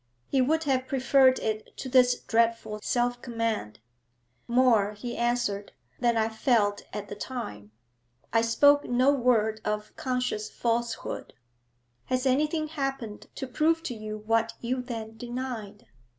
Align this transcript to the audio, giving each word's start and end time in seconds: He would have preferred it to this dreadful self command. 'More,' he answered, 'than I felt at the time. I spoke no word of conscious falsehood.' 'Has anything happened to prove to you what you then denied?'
He 0.25 0.41
would 0.41 0.63
have 0.63 0.87
preferred 0.87 1.37
it 1.37 1.77
to 1.77 1.87
this 1.87 2.19
dreadful 2.21 2.79
self 2.81 3.21
command. 3.21 3.77
'More,' 4.47 4.93
he 4.93 5.15
answered, 5.15 5.73
'than 5.99 6.17
I 6.17 6.27
felt 6.27 6.81
at 6.91 7.07
the 7.07 7.13
time. 7.13 7.71
I 8.33 8.41
spoke 8.41 8.85
no 8.89 9.13
word 9.13 9.61
of 9.63 9.95
conscious 9.97 10.49
falsehood.' 10.49 11.35
'Has 12.05 12.25
anything 12.25 12.69
happened 12.69 13.27
to 13.35 13.45
prove 13.45 13.83
to 13.83 13.93
you 13.93 14.17
what 14.17 14.53
you 14.59 14.81
then 14.81 15.17
denied?' 15.17 15.85